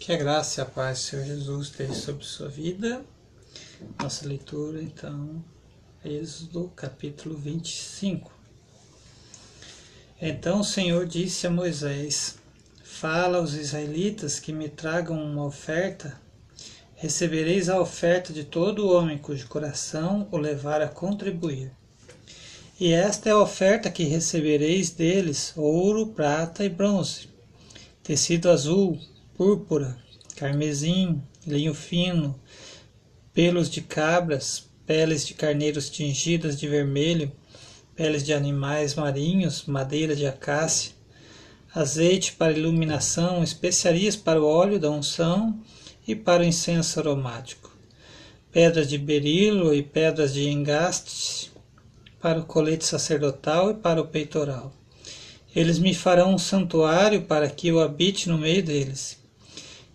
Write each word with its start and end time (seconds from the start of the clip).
Que 0.00 0.14
a 0.14 0.16
graça 0.16 0.58
e 0.58 0.62
a 0.62 0.66
paz 0.66 0.98
do 0.98 1.02
Senhor 1.02 1.26
Jesus 1.26 1.66
esteja 1.66 1.92
sobre 1.92 2.24
sua 2.24 2.48
vida. 2.48 3.04
Nossa 4.00 4.26
leitura, 4.26 4.82
então, 4.82 5.44
Êxodo 6.02 6.72
capítulo 6.74 7.36
25. 7.36 8.32
Então 10.18 10.60
o 10.60 10.64
Senhor 10.64 11.04
disse 11.06 11.46
a 11.46 11.50
Moisés: 11.50 12.38
Fala 12.82 13.36
aos 13.36 13.52
israelitas 13.52 14.40
que 14.40 14.54
me 14.54 14.70
tragam 14.70 15.22
uma 15.22 15.44
oferta. 15.44 16.18
Recebereis 16.94 17.68
a 17.68 17.78
oferta 17.78 18.32
de 18.32 18.44
todo 18.44 18.88
homem 18.88 19.18
cujo 19.18 19.48
coração 19.48 20.26
o 20.32 20.38
levar 20.38 20.80
a 20.80 20.88
contribuir. 20.88 21.72
E 22.80 22.90
esta 22.90 23.28
é 23.28 23.32
a 23.32 23.38
oferta 23.38 23.90
que 23.90 24.04
recebereis 24.04 24.88
deles: 24.88 25.52
ouro, 25.54 26.06
prata 26.06 26.64
e 26.64 26.70
bronze, 26.70 27.28
tecido 28.02 28.48
azul, 28.48 28.98
púrpura, 29.40 29.96
carmesim, 30.36 31.22
linho 31.46 31.72
fino, 31.72 32.38
pelos 33.32 33.70
de 33.70 33.80
cabras, 33.80 34.68
peles 34.84 35.26
de 35.26 35.32
carneiros 35.32 35.88
tingidas 35.88 36.60
de 36.60 36.68
vermelho, 36.68 37.32
peles 37.96 38.22
de 38.22 38.34
animais 38.34 38.94
marinhos, 38.96 39.64
madeira 39.64 40.14
de 40.14 40.26
acácia, 40.26 40.92
azeite 41.74 42.32
para 42.32 42.52
iluminação, 42.52 43.42
especiarias 43.42 44.14
para 44.14 44.42
o 44.42 44.46
óleo 44.46 44.78
da 44.78 44.90
unção 44.90 45.58
e 46.06 46.14
para 46.14 46.42
o 46.42 46.46
incenso 46.46 47.00
aromático, 47.00 47.74
pedras 48.52 48.90
de 48.90 48.98
berilo 48.98 49.72
e 49.72 49.82
pedras 49.82 50.34
de 50.34 50.50
engaste 50.50 51.50
para 52.20 52.40
o 52.40 52.44
colete 52.44 52.84
sacerdotal 52.84 53.70
e 53.70 53.74
para 53.74 54.02
o 54.02 54.06
peitoral. 54.06 54.70
Eles 55.56 55.78
me 55.78 55.94
farão 55.94 56.34
um 56.34 56.38
santuário 56.38 57.22
para 57.22 57.48
que 57.48 57.68
eu 57.68 57.80
habite 57.80 58.28
no 58.28 58.36
meio 58.36 58.62
deles 58.62 59.18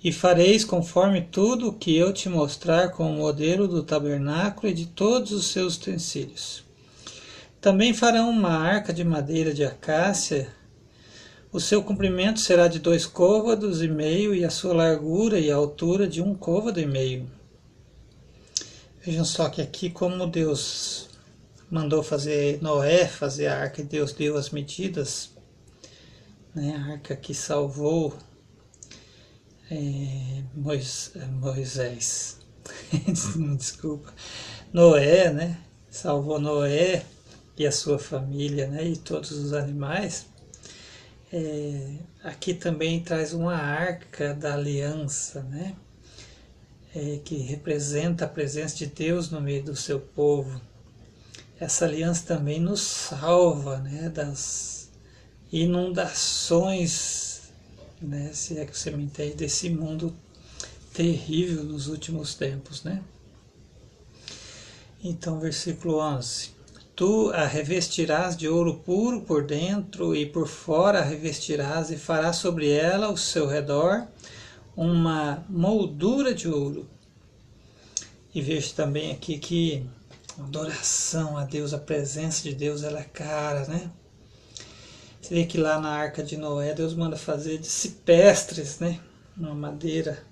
e 0.04 0.12
fareis 0.12 0.63
conforme 0.63 1.22
tudo 1.22 1.70
o 1.70 1.73
que 1.73 1.95
eu 1.95 2.13
te 2.13 2.30
mostrar 2.30 2.90
com 2.90 3.10
o 3.10 3.18
modelo 3.18 3.68
do 3.68 3.84
tabernáculo 3.84 4.71
e 4.71 4.74
de 4.74 4.85
todos 4.85 5.32
os 5.32 5.48
seus 5.48 5.77
utensílios. 5.77 6.63
Também 7.60 7.93
farão 7.93 8.29
uma 8.29 8.52
arca 8.52 8.93
de 8.93 9.04
madeira 9.04 9.54
de 9.54 9.63
acácia. 9.63 10.49
O 11.52 11.60
seu 11.60 11.82
comprimento 11.82 12.40
será 12.40 12.68
de 12.68 12.77
dois 12.77 13.05
côvados 13.05 13.82
e 13.82 13.87
meio, 13.87 14.35
e 14.35 14.46
a 14.46 14.49
sua 14.52 14.74
largura 14.74 15.40
e 15.40 15.49
altura 15.49 16.07
de 16.07 16.21
um 16.21 16.35
côvado 16.35 16.80
e 16.80 16.85
meio. 16.85 17.27
Vejam 19.02 19.26
só 19.26 19.49
que 19.49 19.62
aqui 19.62 19.90
como 19.90 20.27
Deus 20.27 21.09
mandou 21.70 22.04
fazer 22.04 22.62
Noé 22.62 23.07
fazer 23.07 23.48
a 23.48 23.59
arca 23.59 23.82
e 23.82 23.85
Deus 23.85 24.13
deu 24.13 24.37
as 24.37 24.49
medidas, 24.52 25.32
né? 26.54 26.76
a 26.76 26.93
arca 26.93 27.15
que 27.15 27.34
salvou 27.34 28.13
é, 29.70 30.44
Moisés, 30.54 32.40
desculpa, 33.58 34.13
Noé, 34.71 35.32
né? 35.32 35.58
Salvou 35.90 36.40
Noé 36.40 37.04
e 37.58 37.66
a 37.66 37.71
sua 37.71 37.98
família, 37.98 38.68
né? 38.68 38.86
E 38.86 38.98
todos 38.98 39.32
os 39.32 39.54
animais. 39.54 40.27
É, 41.34 41.98
aqui 42.24 42.54
também 42.54 43.02
traz 43.02 43.34
uma 43.34 43.55
arca 43.55 44.34
da 44.34 44.54
aliança, 44.54 45.41
né? 45.43 45.76
É, 46.93 47.20
que 47.24 47.38
representa 47.38 48.26
a 48.26 48.30
presença 48.30 48.76
de 48.76 48.86
Deus 48.86 49.32
no 49.32 49.41
meio 49.41 49.63
do 49.63 49.76
seu 49.76 49.99
povo. 49.99 50.62
Essa 51.60 51.86
aliança 51.86 52.26
também 52.27 52.60
nos 52.60 52.82
salva, 52.82 53.77
né? 53.77 54.10
Das 54.10 54.91
inundações 55.52 57.34
né? 58.01 58.32
Se 58.34 58.57
é 58.57 58.65
que 58.65 58.77
você 58.77 58.91
me 58.91 59.04
entende, 59.04 59.35
desse 59.35 59.70
mundo 59.70 60.15
terrível 60.93 61.63
nos 61.63 61.88
últimos 61.88 62.35
tempos, 62.35 62.84
né? 62.84 63.02
Então, 65.03 65.40
versículo 65.40 66.00
11. 66.00 66.56
Tu 66.96 67.30
a 67.31 67.46
revestirás 67.46 68.38
de 68.38 68.47
ouro 68.47 68.75
puro 68.75 69.22
por 69.22 69.46
dentro 69.46 70.16
e 70.16 70.25
por 70.25 70.47
fora 70.47 71.00
a 71.00 71.03
revestirás 71.03 71.92
e 71.92 71.97
farás 71.97 72.38
sobre 72.38 72.69
ela 72.69 73.08
ao 73.08 73.18
seu 73.18 73.46
redor 73.46 74.08
uma 74.75 75.46
moldura 75.50 76.34
de 76.34 76.48
ouro. 76.48 76.88
E 78.34 78.42
vejo 78.42 78.74
também 78.74 79.12
aqui 79.12 79.38
que 79.38 79.86
adoração 80.40 81.38
a 81.38 81.44
Deus, 81.44 81.74
a 81.74 81.78
presença 81.78 82.44
de 82.44 82.53
Deus, 82.53 82.84
ela 82.84 83.00
é 83.00 83.03
cara, 83.03 83.66
né? 83.68 83.90
Você 85.25 85.34
vê 85.34 85.46
que 85.47 85.58
lá 85.58 85.80
na 85.80 85.90
Arca 85.90 86.22
de 86.22 86.38
Noé 86.38 86.72
Deus 86.75 86.94
manda 86.94 87.18
fazer 87.18 87.58
de 87.58 87.66
cipestres, 87.66 88.78
né? 88.78 89.00
Uma 89.36 89.56
madeira. 89.56 90.24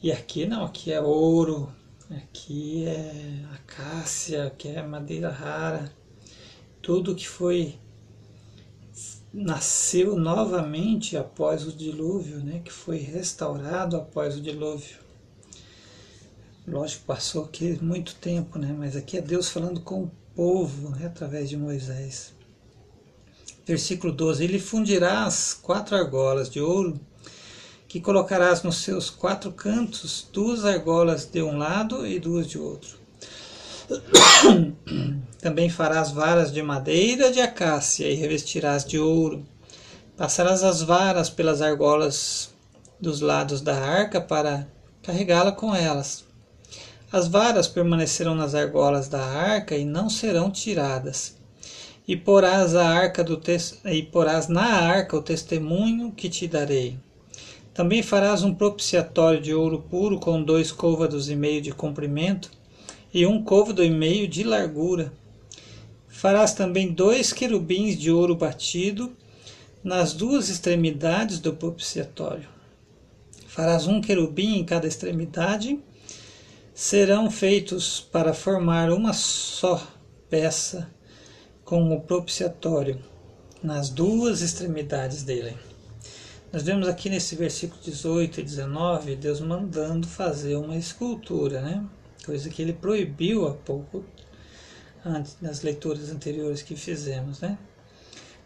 E 0.00 0.12
aqui 0.12 0.46
não, 0.46 0.64
aqui 0.64 0.92
é 0.92 1.00
ouro, 1.00 1.74
aqui 2.08 2.86
é 2.86 3.44
acácia, 3.52 4.46
aqui 4.46 4.68
é 4.68 4.80
madeira 4.80 5.28
rara. 5.28 5.92
Tudo 6.80 7.16
que 7.16 7.26
foi 7.26 7.74
nasceu 9.34 10.14
novamente 10.16 11.16
após 11.16 11.66
o 11.66 11.72
dilúvio, 11.72 12.38
né? 12.38 12.60
Que 12.64 12.72
foi 12.72 12.98
restaurado 12.98 13.96
após 13.96 14.36
o 14.36 14.40
dilúvio. 14.40 14.98
Lógico, 16.64 17.06
passou 17.06 17.44
aqui 17.44 17.76
muito 17.82 18.14
tempo, 18.14 18.56
né? 18.56 18.72
Mas 18.72 18.94
aqui 18.94 19.18
é 19.18 19.20
Deus 19.20 19.48
falando 19.48 19.80
com 19.80 20.04
o 20.04 20.10
povo, 20.32 20.90
né? 20.90 21.06
através 21.06 21.48
de 21.48 21.56
Moisés 21.56 22.35
versículo 23.66 24.12
12: 24.12 24.44
Ele 24.44 24.58
fundirá 24.58 25.24
as 25.24 25.52
quatro 25.52 25.96
argolas 25.96 26.48
de 26.48 26.60
ouro 26.60 26.98
que 27.88 28.00
colocarás 28.00 28.62
nos 28.62 28.78
seus 28.78 29.10
quatro 29.10 29.50
cantos, 29.52 30.28
duas 30.32 30.64
argolas 30.64 31.24
de 31.24 31.42
um 31.42 31.58
lado 31.58 32.06
e 32.06 32.18
duas 32.18 32.46
de 32.46 32.58
outro. 32.58 32.96
Também 35.40 35.68
farás 35.68 36.10
varas 36.10 36.52
de 36.52 36.62
madeira 36.62 37.30
de 37.30 37.40
acácia 37.40 38.08
e 38.08 38.14
revestirás 38.14 38.84
de 38.84 38.98
ouro. 38.98 39.44
Passarás 40.16 40.64
as 40.64 40.82
varas 40.82 41.28
pelas 41.28 41.60
argolas 41.60 42.50
dos 43.00 43.20
lados 43.20 43.60
da 43.60 43.76
arca 43.76 44.20
para 44.20 44.66
carregá-la 45.02 45.52
com 45.52 45.74
elas. 45.74 46.24
As 47.12 47.28
varas 47.28 47.68
permanecerão 47.68 48.34
nas 48.34 48.54
argolas 48.54 49.08
da 49.08 49.24
arca 49.24 49.76
e 49.76 49.84
não 49.84 50.10
serão 50.10 50.50
tiradas 50.50 51.36
e 52.06 52.16
porás 52.16 52.76
a 52.76 52.88
arca 52.88 53.24
do 53.24 53.40
e 53.84 54.02
porás 54.02 54.46
na 54.46 54.64
arca 54.64 55.16
o 55.16 55.22
testemunho 55.22 56.12
que 56.12 56.28
te 56.28 56.46
darei. 56.46 56.96
Também 57.74 58.02
farás 58.02 58.42
um 58.42 58.54
propiciatório 58.54 59.40
de 59.40 59.52
ouro 59.52 59.84
puro 59.90 60.18
com 60.18 60.42
dois 60.42 60.70
côvados 60.70 61.28
e 61.28 61.34
meio 61.34 61.60
de 61.60 61.72
comprimento 61.72 62.50
e 63.12 63.26
um 63.26 63.42
côvado 63.42 63.82
e 63.82 63.90
meio 63.90 64.28
de 64.28 64.44
largura. 64.44 65.12
Farás 66.06 66.54
também 66.54 66.92
dois 66.92 67.32
querubins 67.32 67.98
de 67.98 68.10
ouro 68.10 68.36
batido 68.36 69.14
nas 69.82 70.14
duas 70.14 70.48
extremidades 70.48 71.40
do 71.40 71.52
propiciatório. 71.52 72.48
Farás 73.46 73.86
um 73.86 74.00
querubim 74.00 74.58
em 74.58 74.64
cada 74.64 74.86
extremidade. 74.86 75.78
Serão 76.72 77.30
feitos 77.30 78.00
para 78.00 78.32
formar 78.32 78.90
uma 78.90 79.12
só 79.12 79.86
peça 80.28 80.95
com 81.66 81.92
o 81.92 82.00
propiciatório 82.00 82.98
nas 83.60 83.90
duas 83.90 84.40
extremidades 84.40 85.24
dele. 85.24 85.58
Nós 86.52 86.62
vemos 86.62 86.86
aqui 86.86 87.10
nesse 87.10 87.34
versículo 87.34 87.82
18 87.82 88.38
e 88.38 88.42
19 88.44 89.16
Deus 89.16 89.40
mandando 89.40 90.06
fazer 90.06 90.54
uma 90.54 90.76
escultura, 90.76 91.60
né? 91.60 91.84
Coisa 92.24 92.48
que 92.48 92.62
ele 92.62 92.72
proibiu 92.72 93.48
há 93.48 93.52
pouco 93.52 94.04
antes 95.04 95.36
nas 95.42 95.62
leituras 95.62 96.08
anteriores 96.08 96.62
que 96.62 96.76
fizemos, 96.76 97.40
né? 97.40 97.58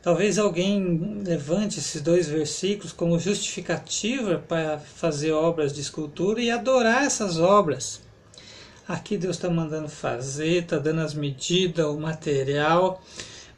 Talvez 0.01 0.39
alguém 0.39 1.21
levante 1.23 1.79
esses 1.79 2.01
dois 2.01 2.27
versículos 2.27 2.91
como 2.91 3.19
justificativa 3.19 4.39
para 4.39 4.79
fazer 4.79 5.33
obras 5.33 5.75
de 5.75 5.83
escultura 5.83 6.41
e 6.41 6.51
adorar 6.51 7.05
essas 7.05 7.39
obras. 7.39 8.01
Aqui 8.91 9.17
Deus 9.17 9.37
está 9.37 9.49
mandando 9.49 9.89
fazer, 9.89 10.65
está 10.65 10.77
dando 10.77 11.01
as 11.01 11.15
medidas, 11.15 11.87
o 11.87 11.97
material. 11.97 13.01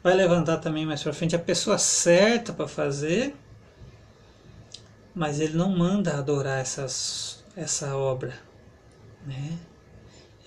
Vai 0.03 0.13
levantar 0.13 0.57
também 0.57 0.85
mais 0.85 1.01
para 1.01 1.11
frente 1.11 1.35
a 1.35 1.39
pessoa 1.39 1.79
certa 1.79 2.53
para 2.53 2.67
fazer. 2.67 3.33
Mas 5.15 5.39
ele 5.39 5.57
não 5.57 5.75
manda 5.75 6.15
adorar 6.15 6.59
essas, 6.59 7.43
essa 7.57 7.97
obra. 7.97 8.35
Né? 9.25 9.57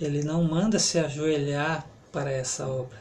Ele 0.01 0.23
não 0.23 0.45
manda 0.45 0.79
se 0.79 1.01
ajoelhar 1.01 1.85
para 2.13 2.31
essa 2.31 2.69
obra. 2.69 3.01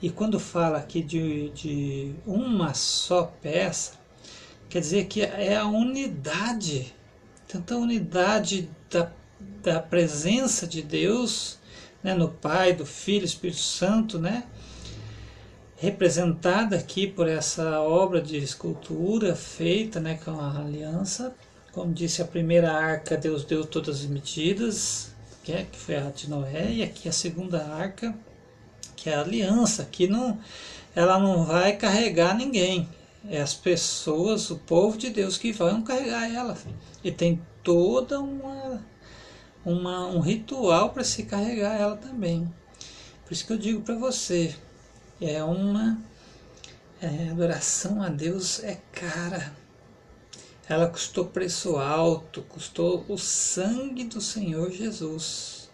E 0.00 0.08
quando 0.08 0.40
fala 0.40 0.78
aqui 0.78 1.02
de, 1.02 1.50
de 1.50 2.14
uma 2.26 2.72
só 2.72 3.24
peça, 3.42 3.92
quer 4.66 4.80
dizer 4.80 5.04
que 5.04 5.20
é 5.20 5.56
a 5.56 5.66
unidade, 5.66 6.94
tanta 7.46 7.76
unidade 7.76 8.70
da 8.90 9.12
da 9.62 9.80
presença 9.80 10.66
de 10.66 10.82
Deus, 10.82 11.58
né, 12.02 12.14
no 12.14 12.28
Pai, 12.28 12.72
do 12.72 12.86
Filho, 12.86 13.24
Espírito 13.24 13.60
Santo, 13.60 14.18
né, 14.18 14.44
representada 15.76 16.76
aqui 16.76 17.06
por 17.06 17.28
essa 17.28 17.80
obra 17.80 18.20
de 18.20 18.36
escultura 18.36 19.34
feita 19.36 20.00
né, 20.00 20.18
com 20.24 20.32
a 20.32 20.58
aliança, 20.58 21.34
como 21.72 21.92
disse 21.92 22.20
a 22.20 22.24
primeira 22.24 22.72
arca, 22.72 23.16
Deus 23.16 23.44
deu 23.44 23.64
todas 23.64 24.00
as 24.00 24.06
medidas, 24.06 25.12
que, 25.44 25.52
é, 25.52 25.64
que 25.70 25.78
foi 25.78 25.96
a 25.96 26.10
de 26.10 26.28
Noé, 26.28 26.72
e 26.72 26.82
aqui 26.82 27.08
a 27.08 27.12
segunda 27.12 27.64
arca, 27.64 28.14
que 28.96 29.08
é 29.08 29.14
a 29.14 29.20
aliança, 29.20 29.84
que 29.84 30.08
não, 30.08 30.38
ela 30.94 31.18
não 31.18 31.44
vai 31.44 31.76
carregar 31.76 32.36
ninguém. 32.36 32.88
É 33.30 33.40
as 33.40 33.54
pessoas, 33.54 34.50
o 34.50 34.58
povo 34.58 34.98
de 34.98 35.10
Deus 35.10 35.38
que 35.38 35.52
vão 35.52 35.82
carregar 35.82 36.32
ela. 36.32 36.56
E 37.04 37.12
tem 37.12 37.40
toda 37.62 38.20
uma, 38.20 38.82
uma 39.64 40.06
um 40.06 40.20
ritual 40.20 40.90
para 40.90 41.04
se 41.04 41.24
carregar 41.24 41.78
ela 41.78 41.96
também. 41.96 42.52
Por 43.24 43.32
isso 43.32 43.46
que 43.46 43.52
eu 43.52 43.58
digo 43.58 43.82
para 43.82 43.94
você, 43.94 44.54
é 45.20 45.42
uma 45.44 45.98
é, 47.00 47.28
adoração 47.30 48.02
a 48.02 48.08
Deus 48.08 48.62
é 48.64 48.80
cara. 48.92 49.52
Ela 50.68 50.88
custou 50.88 51.24
preço 51.24 51.76
alto, 51.76 52.42
custou 52.42 53.04
o 53.08 53.16
sangue 53.16 54.04
do 54.04 54.20
Senhor 54.20 54.70
Jesus. 54.70 55.68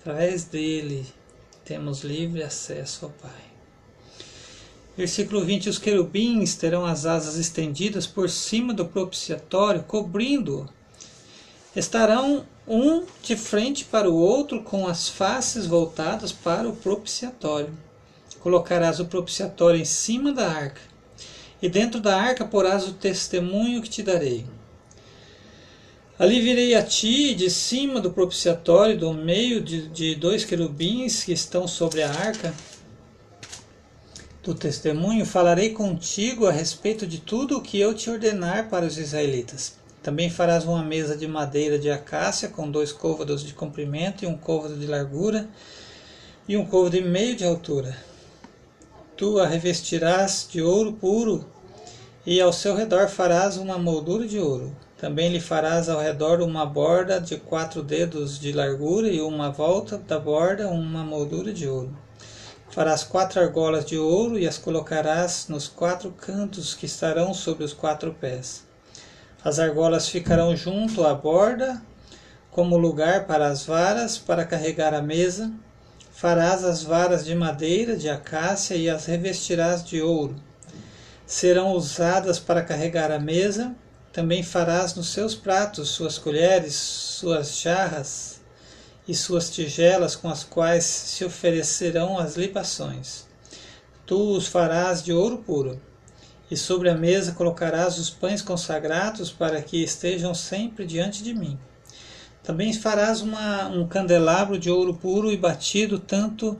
Através 0.00 0.44
dele 0.44 1.06
temos 1.64 2.02
livre 2.02 2.42
acesso 2.42 3.06
ao 3.06 3.10
Pai. 3.10 3.52
Versículo 4.96 5.44
20: 5.44 5.68
Os 5.68 5.78
querubins 5.78 6.54
terão 6.54 6.84
as 6.84 7.06
asas 7.06 7.36
estendidas 7.36 8.06
por 8.06 8.28
cima 8.28 8.74
do 8.74 8.86
propiciatório, 8.86 9.82
cobrindo-o. 9.82 10.68
Estarão 11.74 12.44
um 12.66 13.04
de 13.22 13.36
frente 13.36 13.84
para 13.84 14.10
o 14.10 14.14
outro, 14.14 14.62
com 14.62 14.86
as 14.86 15.08
faces 15.08 15.66
voltadas 15.66 16.30
para 16.32 16.68
o 16.68 16.76
propiciatório. 16.76 17.70
Colocarás 18.40 19.00
o 19.00 19.06
propiciatório 19.06 19.80
em 19.80 19.84
cima 19.84 20.32
da 20.32 20.48
arca, 20.48 20.80
e 21.60 21.68
dentro 21.68 22.00
da 22.00 22.16
arca 22.16 22.44
porás 22.44 22.86
o 22.86 22.92
testemunho 22.92 23.80
que 23.80 23.88
te 23.88 24.02
darei. 24.02 24.44
Ali 26.18 26.40
virei 26.40 26.74
a 26.74 26.82
ti 26.82 27.34
de 27.34 27.50
cima 27.50 28.00
do 28.00 28.12
propiciatório, 28.12 28.98
do 28.98 29.12
meio 29.12 29.60
de, 29.60 29.88
de 29.88 30.14
dois 30.14 30.44
querubins 30.44 31.24
que 31.24 31.32
estão 31.32 31.66
sobre 31.66 32.02
a 32.02 32.10
arca 32.10 32.54
do 34.42 34.54
testemunho, 34.54 35.24
falarei 35.24 35.70
contigo 35.70 36.46
a 36.46 36.52
respeito 36.52 37.06
de 37.06 37.18
tudo 37.18 37.56
o 37.56 37.62
que 37.62 37.78
eu 37.78 37.94
te 37.94 38.10
ordenar 38.10 38.68
para 38.68 38.84
os 38.84 38.98
israelitas. 38.98 39.81
Também 40.02 40.28
farás 40.28 40.64
uma 40.64 40.82
mesa 40.82 41.16
de 41.16 41.28
madeira 41.28 41.78
de 41.78 41.88
acácia 41.88 42.48
com 42.48 42.68
dois 42.68 42.90
côvados 42.90 43.44
de 43.44 43.54
comprimento 43.54 44.24
e 44.24 44.26
um 44.26 44.36
côvado 44.36 44.76
de 44.76 44.86
largura 44.86 45.48
e 46.48 46.56
um 46.56 46.66
côvado 46.66 46.96
e 46.96 47.00
meio 47.00 47.36
de 47.36 47.44
altura. 47.44 47.96
Tu 49.16 49.38
a 49.38 49.46
revestirás 49.46 50.48
de 50.50 50.60
ouro 50.60 50.94
puro 50.94 51.46
e 52.26 52.40
ao 52.40 52.52
seu 52.52 52.74
redor 52.74 53.08
farás 53.08 53.56
uma 53.56 53.78
moldura 53.78 54.26
de 54.26 54.40
ouro. 54.40 54.74
Também 54.98 55.30
lhe 55.30 55.40
farás 55.40 55.88
ao 55.88 56.00
redor 56.00 56.40
uma 56.40 56.66
borda 56.66 57.20
de 57.20 57.36
quatro 57.36 57.80
dedos 57.80 58.40
de 58.40 58.52
largura 58.52 59.06
e 59.06 59.20
uma 59.20 59.50
volta 59.50 59.98
da 59.98 60.18
borda 60.18 60.68
uma 60.68 61.04
moldura 61.04 61.52
de 61.52 61.68
ouro. 61.68 61.96
Farás 62.70 63.04
quatro 63.04 63.40
argolas 63.40 63.84
de 63.84 63.96
ouro 63.98 64.36
e 64.36 64.48
as 64.48 64.58
colocarás 64.58 65.46
nos 65.48 65.68
quatro 65.68 66.10
cantos 66.10 66.74
que 66.74 66.86
estarão 66.86 67.32
sobre 67.32 67.62
os 67.62 67.72
quatro 67.72 68.12
pés. 68.14 68.71
As 69.44 69.58
argolas 69.58 70.08
ficarão 70.08 70.56
junto 70.56 71.04
à 71.04 71.14
borda, 71.14 71.82
como 72.50 72.76
lugar 72.76 73.26
para 73.26 73.48
as 73.48 73.64
varas, 73.64 74.16
para 74.16 74.44
carregar 74.44 74.94
a 74.94 75.02
mesa. 75.02 75.52
Farás 76.12 76.62
as 76.64 76.82
varas 76.82 77.24
de 77.24 77.34
madeira 77.34 77.96
de 77.96 78.08
acácia 78.08 78.74
e 78.76 78.88
as 78.88 79.06
revestirás 79.06 79.84
de 79.84 80.00
ouro. 80.00 80.36
Serão 81.26 81.72
usadas 81.72 82.38
para 82.38 82.62
carregar 82.62 83.10
a 83.10 83.18
mesa. 83.18 83.74
Também 84.12 84.42
farás 84.42 84.94
nos 84.94 85.08
seus 85.08 85.34
pratos 85.34 85.88
suas 85.88 86.18
colheres, 86.18 86.74
suas 86.74 87.58
jarras, 87.58 88.42
e 89.06 89.14
suas 89.14 89.50
tigelas 89.50 90.14
com 90.14 90.28
as 90.28 90.44
quais 90.44 90.84
se 90.84 91.24
oferecerão 91.24 92.18
as 92.18 92.36
libações. 92.36 93.26
Tu 94.06 94.36
os 94.36 94.46
farás 94.46 95.02
de 95.02 95.12
ouro 95.12 95.38
puro, 95.38 95.80
e 96.52 96.56
sobre 96.56 96.90
a 96.90 96.94
mesa 96.94 97.32
colocarás 97.32 97.98
os 97.98 98.10
pães 98.10 98.42
consagrados 98.42 99.32
para 99.32 99.62
que 99.62 99.82
estejam 99.82 100.34
sempre 100.34 100.84
diante 100.84 101.22
de 101.22 101.32
mim. 101.32 101.58
Também 102.42 102.74
farás 102.74 103.22
uma, 103.22 103.68
um 103.68 103.88
candelabro 103.88 104.58
de 104.58 104.70
ouro 104.70 104.92
puro 104.92 105.32
e 105.32 105.36
batido 105.36 105.98
tanto 105.98 106.58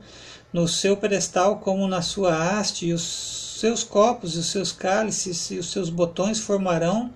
no 0.51 0.67
seu 0.67 0.97
pedestal 0.97 1.59
como 1.59 1.87
na 1.87 2.01
sua 2.01 2.35
haste, 2.35 2.87
e 2.87 2.95
os 2.95 3.59
seus 3.61 3.85
copos 3.85 4.35
e 4.35 4.39
os 4.39 4.47
seus 4.47 4.73
cálices 4.73 5.51
e 5.51 5.59
os 5.59 5.71
seus 5.71 5.91
botões 5.91 6.41
formarão 6.41 7.13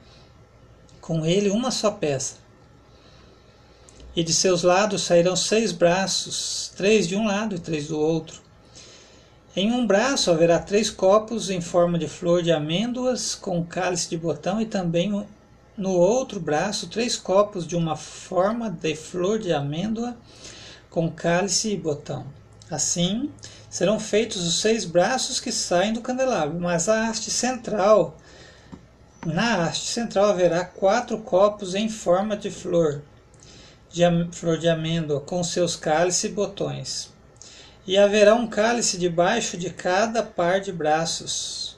com 1.00 1.24
ele 1.24 1.48
uma 1.48 1.70
só 1.70 1.90
peça 1.90 2.34
e 4.14 4.22
de 4.22 4.34
seus 4.34 4.62
lados 4.62 5.02
sairão 5.02 5.34
seis 5.34 5.72
braços, 5.72 6.72
três 6.76 7.08
de 7.08 7.16
um 7.16 7.26
lado 7.26 7.54
e 7.54 7.58
três 7.58 7.88
do 7.88 7.98
outro. 7.98 8.45
Em 9.58 9.72
um 9.72 9.86
braço 9.86 10.30
haverá 10.30 10.58
três 10.58 10.90
copos 10.90 11.48
em 11.48 11.62
forma 11.62 11.98
de 11.98 12.06
flor 12.06 12.42
de 12.42 12.52
amêndoas 12.52 13.34
com 13.34 13.64
cálice 13.64 14.10
de 14.10 14.18
botão, 14.18 14.60
e 14.60 14.66
também 14.66 15.26
no 15.78 15.92
outro 15.92 16.38
braço 16.38 16.90
três 16.90 17.16
copos 17.16 17.66
de 17.66 17.74
uma 17.74 17.96
forma 17.96 18.68
de 18.70 18.94
flor 18.94 19.38
de 19.38 19.54
amêndoa 19.54 20.14
com 20.90 21.10
cálice 21.10 21.72
e 21.72 21.76
botão. 21.78 22.26
Assim 22.70 23.30
serão 23.70 23.98
feitos 23.98 24.46
os 24.46 24.60
seis 24.60 24.84
braços 24.84 25.40
que 25.40 25.50
saem 25.50 25.94
do 25.94 26.02
candelabro, 26.02 26.60
mas 26.60 26.86
a 26.86 27.08
haste 27.08 27.30
central, 27.30 28.18
na 29.24 29.64
haste 29.64 29.86
central 29.86 30.26
haverá 30.26 30.66
quatro 30.66 31.16
copos 31.16 31.74
em 31.74 31.88
forma 31.88 32.36
de 32.36 32.50
flor 32.50 33.00
de 33.88 34.02
flor 34.32 34.58
de 34.58 34.68
amêndoa 34.68 35.22
com 35.22 35.42
seus 35.42 35.76
cálices 35.76 36.24
e 36.24 36.28
botões. 36.28 37.15
E 37.86 37.96
haverá 37.96 38.34
um 38.34 38.48
cálice 38.48 38.98
debaixo 38.98 39.56
de 39.56 39.70
cada 39.70 40.20
par 40.22 40.60
de 40.60 40.72
braços, 40.72 41.76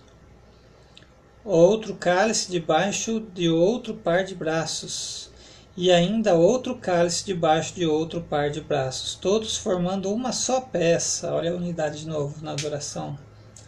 outro 1.45 1.95
cálice 1.97 2.51
debaixo 2.51 3.21
de 3.21 3.51
outro 3.51 3.95
par 3.95 4.25
de 4.25 4.35
braços, 4.35 5.31
e 5.77 5.93
ainda 5.93 6.35
outro 6.35 6.77
cálice 6.77 7.27
debaixo 7.27 7.75
de 7.75 7.85
outro 7.85 8.23
par 8.23 8.51
de 8.51 8.63
braços, 8.63 9.17
todos 9.17 9.59
formando 9.59 10.11
uma 10.11 10.33
só 10.33 10.63
peça. 10.63 11.33
Olha 11.33 11.53
a 11.53 11.55
unidade 11.55 12.01
de 12.01 12.09
novo 12.09 12.43
na 12.43 12.53
adoração 12.53 13.19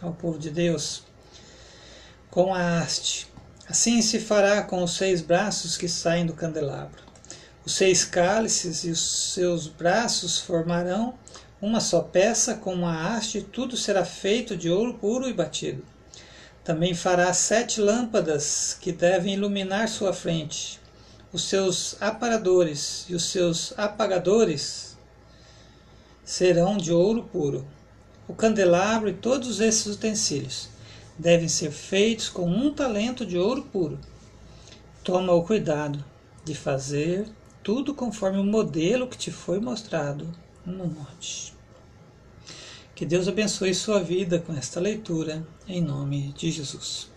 ao 0.01 0.11
povo 0.11 0.39
de 0.39 0.49
Deus. 0.49 1.03
Com 2.29 2.55
a 2.55 2.79
haste. 2.79 3.27
Assim 3.69 4.01
se 4.01 4.19
fará 4.19 4.63
com 4.63 4.83
os 4.83 4.95
seis 4.97 5.21
braços 5.21 5.77
que 5.77 5.87
saem 5.87 6.25
do 6.25 6.33
candelabro. 6.33 7.01
Os 7.63 7.75
seis 7.75 8.03
cálices 8.03 8.83
e 8.83 8.89
os 8.89 9.33
seus 9.33 9.67
braços 9.67 10.39
formarão 10.39 11.13
uma 11.61 11.79
só 11.79 12.01
peça 12.01 12.55
com 12.55 12.73
uma 12.73 13.15
haste, 13.15 13.39
tudo 13.39 13.77
será 13.77 14.03
feito 14.03 14.57
de 14.57 14.67
ouro 14.71 14.95
puro 14.95 15.29
e 15.29 15.33
batido. 15.33 15.85
Também 16.63 16.95
fará 16.95 17.31
sete 17.33 17.79
lâmpadas 17.79 18.75
que 18.81 18.91
devem 18.91 19.35
iluminar 19.35 19.87
sua 19.87 20.11
frente. 20.11 20.79
Os 21.31 21.43
seus 21.43 22.01
aparadores 22.01 23.05
e 23.07 23.13
os 23.13 23.25
seus 23.25 23.77
apagadores 23.77 24.97
serão 26.25 26.77
de 26.77 26.91
ouro 26.91 27.23
puro. 27.23 27.65
O 28.27 28.33
candelabro 28.33 29.09
e 29.09 29.13
todos 29.13 29.59
esses 29.59 29.85
utensílios 29.85 30.67
devem 31.17 31.47
ser 31.47 31.71
feitos 31.71 32.27
com 32.27 32.47
um 32.47 32.73
talento 32.73 33.23
de 33.23 33.37
ouro 33.37 33.61
puro. 33.63 33.99
Toma 35.03 35.31
o 35.31 35.43
cuidado 35.43 36.03
de 36.43 36.55
fazer 36.55 37.27
tudo 37.61 37.93
conforme 37.93 38.39
o 38.39 38.43
modelo 38.43 39.07
que 39.07 39.17
te 39.17 39.29
foi 39.29 39.59
mostrado 39.59 40.27
no 40.65 40.87
monte. 40.87 41.53
Que 42.95 43.05
Deus 43.05 43.27
abençoe 43.27 43.73
sua 43.73 44.01
vida 44.01 44.39
com 44.39 44.53
esta 44.53 44.79
leitura, 44.79 45.45
em 45.67 45.81
nome 45.81 46.33
de 46.37 46.51
Jesus. 46.51 47.10